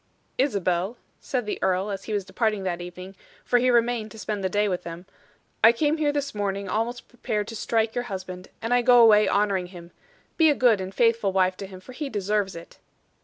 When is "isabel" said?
0.39-0.97